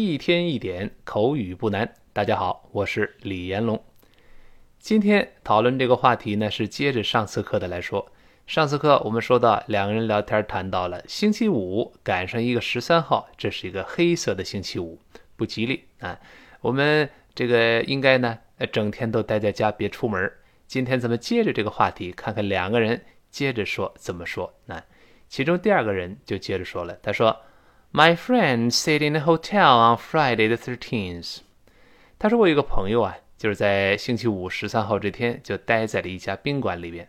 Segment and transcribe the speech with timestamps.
[0.00, 1.92] 一天一点口语不难。
[2.12, 3.82] 大家好，我是李延龙。
[4.78, 8.08] 今天讨论这个话题呢，是接着上次课的来说。
[8.46, 15.00] 上次课我们说到两个人聊天，谈到了星期五赶上一个十三号，这是一个黑色的星期五，
[15.34, 16.16] 不吉利啊。
[16.60, 18.38] 我们这个应该呢，
[18.70, 20.32] 整天都待在家，别出门。
[20.68, 24.54] 今天咱们接着这个话题，看看两个人接着说怎么说。
[24.66, 24.80] 那
[25.28, 27.36] 其中第二个人就接着说了，他说
[27.92, 31.38] ：“My friend stayed in a hotel on Friday the thirteenth。”
[32.18, 37.08] 他说我有个朋友啊，就是在星期五十三号这天就待在了一家宾馆里边。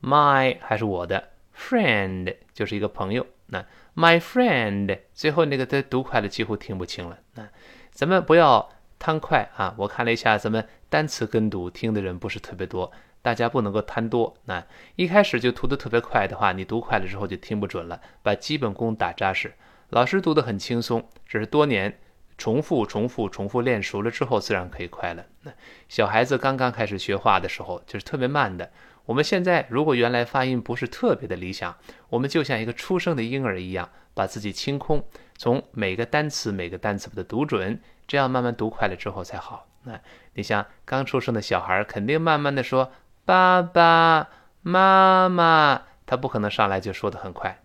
[0.00, 3.26] My 还是我的 friend 就是一个朋友。
[3.46, 7.18] 那 my friend 最后那个的读快了几乎听不清了。
[7.34, 7.46] 那
[7.90, 9.74] 咱们不要贪快啊！
[9.76, 12.90] 我看了一下咱们单词跟读听的人不是特别多，
[13.20, 14.34] 大家不能够贪多。
[14.44, 14.64] 那
[14.96, 18.00] 一开始就读得特别快的话，你读快了之后就听不准了。
[18.22, 19.52] 把基本功打扎实，
[19.92, 21.98] 老师读得很轻松，这是多年。
[22.38, 25.22] 重复、重复、重复练熟了之后，自然可以快了。
[25.42, 25.52] 那
[25.86, 28.72] 小孩子刚刚开始学话的时候，就是特别慢的。
[29.04, 31.76] 我们现在如果原来发音不是特别的理想，
[32.08, 35.04] 我们就像一个出生的婴儿一样，把自己清空，
[35.36, 39.66] 从每个单词、每个单词把它读准，这样慢慢读快了之后才好。
[39.82, 40.00] 那
[40.32, 42.90] 你像刚出生的小孩，肯定慢慢的说
[43.26, 44.30] 爸爸
[44.62, 47.62] 妈妈，他不可能上来就说的很快。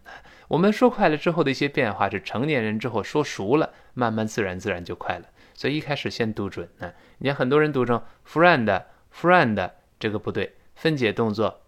[0.48, 5.26] 我们说快了之后的一些变化是成年人之后说熟了，慢慢自然自然就快了。
[5.54, 6.94] 所以一开始先读准啊！
[7.18, 11.62] 你看很多人读成 friend，friend 这个不对，分解动作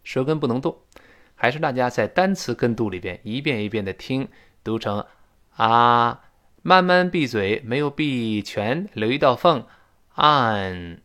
[0.05, 0.77] 舌根不能动，
[1.35, 4.29] 还是大家在单词跟读里边一遍一遍的听，
[4.63, 5.05] 读成
[5.57, 6.21] 啊。
[6.61, 9.65] 慢慢闭嘴，没有闭全，留一道缝。
[10.15, 10.99] on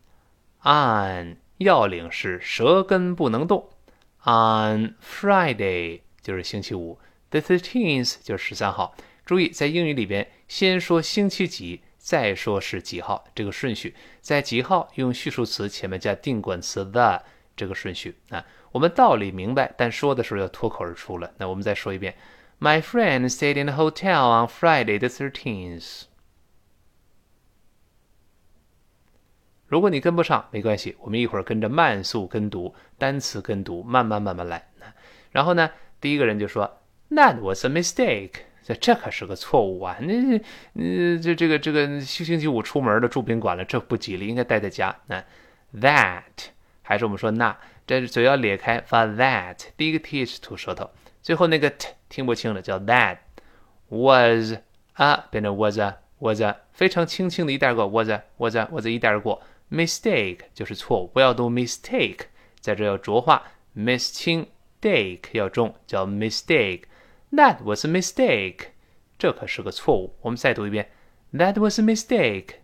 [0.63, 3.69] on 要领是舌根不能动。
[4.25, 6.99] on Friday 就是星期五
[7.29, 8.95] ，the thirteenth 就是十三号。
[9.25, 13.95] 注意，在英语里边，先说星期几，再说是几号，这个顺序。
[14.21, 17.21] 在几号用序数词前面加定冠词 the
[17.55, 18.45] 这个顺序啊。
[18.71, 21.31] 我们道理明白，但说的时候要脱口而出了。
[21.37, 22.13] 那我们再说一遍。
[22.59, 26.03] My friend stayed in a hotel on Friday the thirteenth.
[29.67, 34.67] 如果你跟不上，没关系，我们一会儿跟着慢速跟读，单词跟读，慢慢慢慢来。
[35.31, 38.31] 然后呢，第一个人就说：“That was a mistake。”
[38.63, 39.97] 这这可是个错误啊！
[39.99, 40.39] 那，
[40.73, 44.95] 呃，这这个这个星星期五出门的住宾馆了，这不吉利，应该待在家。
[45.05, 45.23] 那
[45.75, 46.23] ，that
[46.81, 47.55] 还是我们说那，
[47.85, 50.89] 这嘴要咧开发 that，第一个 th 吐舌头。
[51.25, 53.17] 最后那个 t 听不清了，叫 that
[53.89, 54.53] was
[54.93, 59.41] a 变成 was a was a 非常轻轻的一带过 was a was a was a 一带而过
[59.71, 62.27] mistake 就是错误，不要读 mistake，
[62.59, 63.41] 在这要浊化
[63.75, 64.45] miss 轻
[64.79, 66.83] take 要重，叫 mistake。
[67.31, 68.67] That was a mistake，
[69.17, 70.15] 这可是个错误。
[70.21, 70.91] 我们再读一遍
[71.33, 72.57] ，That was a mistake。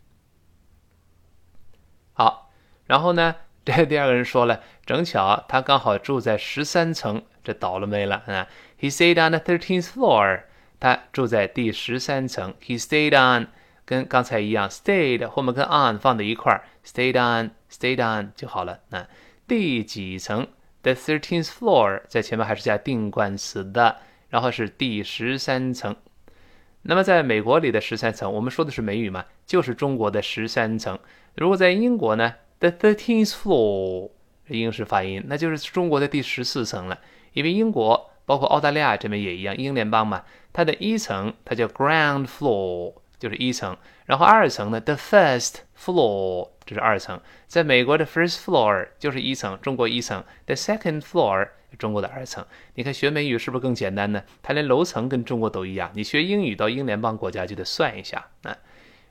[2.13, 2.51] 好，
[2.85, 7.23] 然后呢，这第二个人说了，正巧他刚好住在十三层。
[7.43, 8.47] 这倒了霉了啊
[8.79, 10.41] ！He stayed on the thirteenth floor。
[10.79, 12.55] 他住在第十三层。
[12.59, 13.49] He stayed on，
[13.85, 18.79] 跟刚才一样，stayed 后面跟 on 放在一块儿，stayed on，stayed on 就好了。
[18.89, 19.07] 那
[19.47, 20.47] 第几层
[20.81, 23.97] ？The thirteenth floor，在前面还是加定冠词的，
[24.29, 25.95] 然后是第十三层。
[26.81, 30.97] 那么在美国里的十三层，我们说的是美语嘛，就是中国的十三层。
[31.35, 34.09] 如果在英国呢，the thirteenth floor，
[34.47, 36.97] 英式发音，那就是中国的第十四层了。
[37.33, 40.23] 因为英国包括澳大利亚这边也一样，英联邦嘛，
[40.53, 47.19] 它的一层它叫 ground floor，就是一层，然后二层呢，the first floor，这是二层。
[47.47, 51.47] 在美国的 first floor 就是一层，中国一层，the second floor
[51.77, 52.45] 中国的二层。
[52.75, 54.23] 你看学美语是不是更简单呢？
[54.41, 55.91] 它连楼层跟中国都一样。
[55.93, 58.57] 你学英语到英联邦国家就得算一下啊。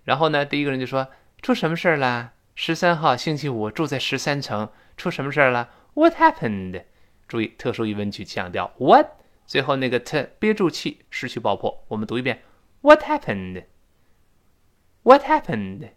[0.05, 1.09] 然后呢，第一个人就说
[1.43, 2.33] 出什么事儿了？
[2.55, 6.83] 十三号星期五住在十三层，出什么事儿了？What happened？
[7.31, 9.07] 注意特殊疑问句强调 what，
[9.47, 11.85] 最后那个 t 憋住气，失去爆破。
[11.87, 12.41] 我们读一遍
[12.81, 15.91] What happened？What happened？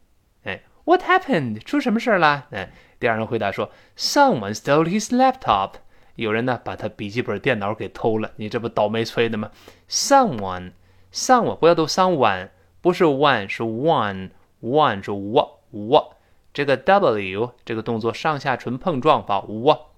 [0.43, 1.59] 哎 What happened？
[1.61, 2.45] 出什么事儿了？
[2.51, 5.77] 哎，第二人回答说：“Someone stole his laptop。”
[6.13, 8.29] 有人呢把他笔记本电脑给偷了。
[8.35, 9.49] 你这不倒霉催的吗
[9.89, 16.15] ？Someone，someone 不要读 someone，不是 one 是 one，one 是我我。
[16.53, 19.93] 这个 w 这个动作上下唇碰撞发我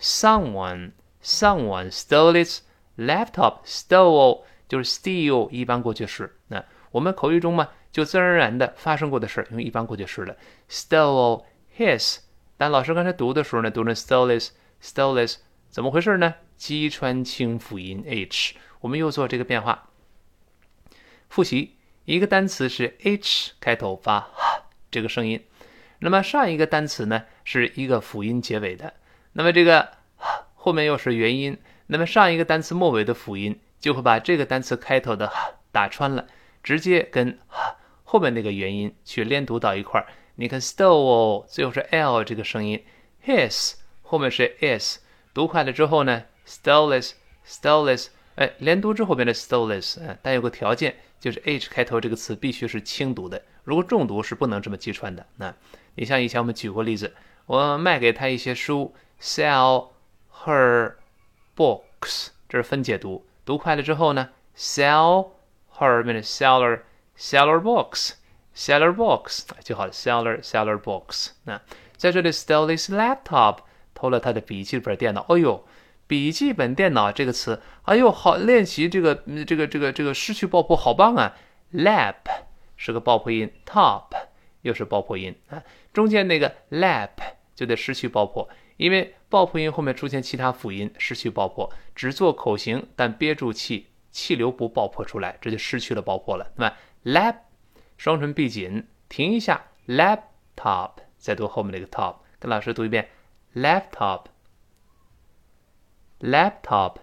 [0.00, 2.60] Someone，someone stole his
[2.96, 3.64] laptop。
[3.64, 6.36] Stole 就是 steal 一般过去式。
[6.48, 10.36] 那我们口语中嘛，就自然而然的发生过的事用一般过去式了。
[10.68, 11.44] Stole
[11.76, 12.18] his。
[12.56, 15.36] 但老师刚才读的时候呢，读成 stole his，stole his。
[15.68, 16.34] 怎么回事呢？
[16.56, 19.88] 击穿清辅音 h，我们又做这个变化。
[21.28, 25.42] 复习一个单词是 h 开头发哈这个声音，
[26.00, 28.92] 那么上一个单词呢是一个辅音结尾的，
[29.32, 29.88] 那么这个
[30.54, 35.30] 后面又是元音，那么上一个单词末尾的辅音就会把这个单词开头的
[35.70, 36.26] 打穿了，
[36.62, 37.38] 直接跟
[38.04, 40.06] 后面那个元音去连读到一块儿。
[40.34, 42.84] 你看 stole 最后是 l 这个声音
[43.24, 45.00] ，his 后面是 s。
[45.32, 55.24] 读快了之后呢，stoles，stoles，哎，连读之后变成 stoles，嗯，但有个条件，就是 h 开头这个词必须是轻读的，如果重读是不能这么击穿的。
[55.36, 55.54] 那
[55.94, 57.14] 你像以前我们举过例子，
[57.46, 59.88] 我卖给他一些书，sell
[60.44, 60.94] her
[61.56, 65.30] books，这是分解读，读快了之后呢，sell
[65.78, 71.32] her 变成 seller，seller books，seller books 就好了，seller，seller books。
[71.44, 71.60] 那
[71.96, 73.58] 在这里，stole his laptop。
[73.92, 75.20] 偷了他的笔记本电脑。
[75.28, 75.62] 哎呦，
[76.06, 79.14] 笔记本电脑这个词，哎呦，好练习这个
[79.46, 81.36] 这个这个这个失去爆破，好棒啊
[81.74, 82.14] ！lap
[82.78, 84.06] 是个爆破音，top
[84.62, 85.62] 又是爆破音啊，
[85.92, 87.10] 中间那个 lap
[87.54, 88.48] 就得失去爆破，
[88.80, 96.50] 因为爆破音后面出现其他辅音，失去爆破，只做口型，但憋住气，气流不爆破出来，这就失去了爆破了。
[96.56, 96.74] 那么
[97.04, 97.36] lap
[97.98, 103.10] 双唇闭紧，停一下，laptop 再读后面那个 top，跟老师读一遍。
[103.54, 104.24] laptop
[106.20, 106.96] laptop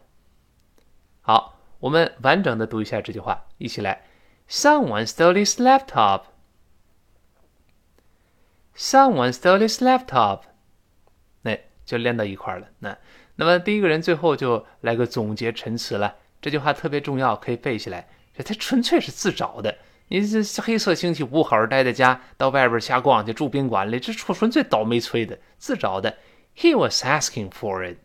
[1.21, 4.03] 好，我们完整的读一下这句话，一起来。
[4.49, 6.23] Someone stole his laptop.
[8.75, 10.41] Someone stole his laptop.
[11.87, 12.67] 就连到一块儿了。
[12.79, 12.95] 那
[13.37, 16.13] 那么第一个人最后就来个总结陈词了。
[16.39, 18.07] 这句话特别重要，可以背起来。
[18.35, 19.75] 这他纯粹是自找的。
[20.09, 26.17] 你这黑色星期五好好待在家，到外边瞎逛去，住宾馆里，这纯粹倒霉催的，自找的。
[26.55, 27.97] He was asking for it。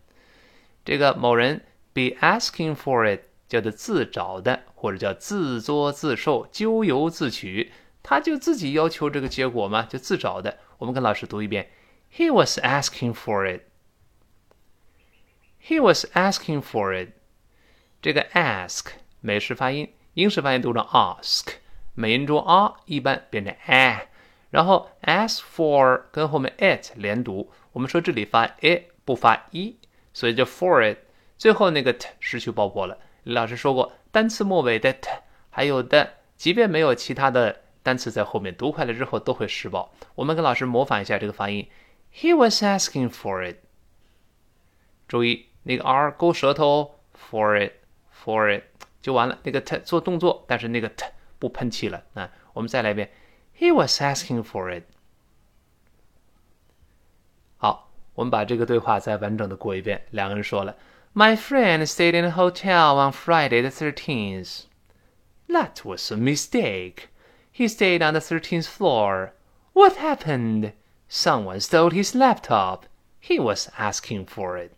[0.85, 1.63] 这个某人
[1.93, 7.73] be asking for it 叫做自找的，或者叫自作自受、咎由自取。
[8.03, 10.59] 他就自己要求这个结果嘛，就自找的。
[10.79, 11.71] 我们跟老师读一遍
[12.17, 13.63] ：He was asking for it。
[15.65, 17.11] He was asking for it。
[18.01, 18.87] 这个 ask
[19.21, 21.55] 美式发音，英式发音读成 ask，
[21.95, 24.09] 美音中 a 一般变成 a，
[24.51, 27.53] 然后 ask for 跟后面 it 连读。
[27.73, 29.79] 我们说这里发 a 不发 e，
[30.13, 30.99] 所以就 for it，
[31.39, 32.99] 最后那个 t 失去爆破了。
[33.23, 35.11] 李老师说过，单词末尾的 t
[35.49, 39.95] 还有的，即便没有其他的单词在后面，读快了之后都会失爆。
[40.17, 41.69] 我们跟老师模仿一下这个发音
[42.13, 43.59] ：He was asking for it。
[45.07, 48.64] 注意那个 r 勾舌头，for it，for it
[49.02, 49.38] 就完了。
[49.44, 51.06] 那个 t 做动作，但是那个 t
[51.40, 52.04] 不喷气了。
[52.14, 53.10] 啊，我们再来一遍：
[53.58, 54.84] He was asking for it。
[58.18, 60.08] 我们把这个对话再完整的过一遍。
[60.10, 60.76] 两个人说了：“
[61.14, 64.64] My friend stayed in a hotel on Friday the thirteenth.
[65.48, 67.10] That was a mistake.
[67.54, 69.34] He stayed on the thirteenth floor.
[69.74, 70.74] What happened?
[71.08, 72.86] Someone stole his laptop.
[73.22, 74.72] He was asking for it.”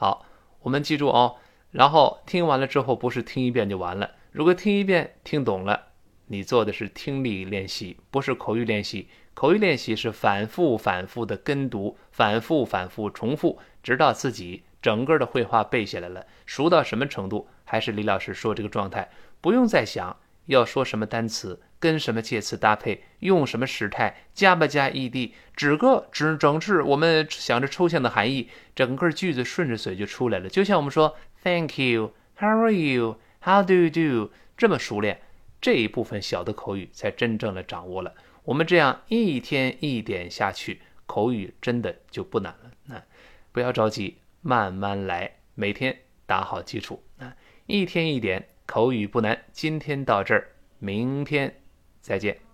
[0.00, 0.24] 好，
[0.60, 1.34] 我们记住哦。
[1.72, 4.12] 然后听完了之后，不是听一遍就完了。
[4.30, 5.88] 如果听一遍听懂了，
[6.26, 9.08] 你做的是听力练习，不是口语练习。
[9.34, 16.24] 口语练习是反复、反复的跟读，反复、反复重复，直到自己整个的绘画背下来了。
[16.46, 17.48] 熟到什么程度？
[17.64, 26.82] 还是李老师说这个状态，不用再想要说什么单词，跟什么介词搭配，用什么时态，加不加 ed，只个只整治。
[26.82, 30.48] 我们想着抽象的含义，整个句子顺着嘴就出来了。
[30.48, 34.32] 就像我们说 Thank you，How are you？How do you do？
[34.56, 35.20] 这么熟练，
[35.60, 38.12] 这一部分小的口语才真正的掌握了。
[38.42, 42.70] 我们这样一天一点下去，口语真的就不难了。
[42.86, 43.02] 那
[43.52, 47.02] 不要着急，慢慢来，每天打好基础。
[47.18, 47.32] 那
[47.66, 49.44] 一天一点，口语不难。
[49.52, 51.57] 今天到这儿，明天
[52.08, 52.47] 再见。